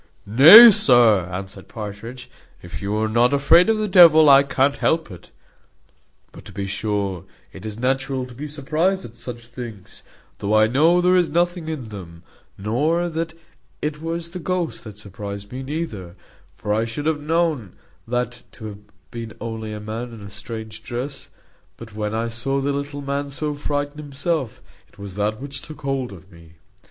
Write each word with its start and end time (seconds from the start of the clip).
"Nay, 0.25 0.71
sir," 0.71 1.29
answered 1.31 1.67
Partridge, 1.67 2.27
"if 2.63 2.81
you 2.81 2.95
are 2.97 3.07
not 3.07 3.35
afraid 3.35 3.69
of 3.69 3.77
the 3.77 3.87
devil, 3.87 4.29
I 4.29 4.41
can't 4.41 4.77
help 4.77 5.11
it; 5.11 5.29
but 6.31 6.43
to 6.45 6.51
be 6.51 6.65
sure, 6.65 7.25
it 7.53 7.67
is 7.67 7.77
natural 7.77 8.25
to 8.25 8.33
be 8.33 8.47
surprized 8.47 9.05
at 9.05 9.15
such 9.15 9.45
things, 9.45 10.01
though 10.39 10.55
I 10.57 10.65
know 10.65 11.01
there 11.01 11.15
is 11.15 11.29
nothing 11.29 11.67
in 11.69 11.89
them: 11.89 12.23
not 12.57 13.09
that 13.09 13.37
it 13.79 14.01
was 14.01 14.31
the 14.31 14.39
ghost 14.39 14.83
that 14.85 14.97
surprized 14.97 15.51
me, 15.51 15.61
neither; 15.61 16.15
for 16.57 16.73
I 16.73 16.85
should 16.85 17.05
have 17.05 17.21
known 17.21 17.73
that 18.07 18.41
to 18.53 18.65
have 18.69 18.79
been 19.11 19.33
only 19.39 19.71
a 19.71 19.79
man 19.79 20.13
in 20.13 20.21
a 20.21 20.31
strange 20.31 20.81
dress; 20.81 21.29
but 21.77 21.93
when 21.93 22.15
I 22.15 22.27
saw 22.29 22.59
the 22.59 22.73
little 22.73 23.01
man 23.03 23.29
so 23.29 23.53
frightened 23.53 23.99
himself, 23.99 24.63
it 24.89 24.97
was 24.97 25.13
that 25.13 25.39
which 25.39 25.61
took 25.61 25.81
hold 25.81 26.11
of 26.11 26.31
me." 26.31 26.53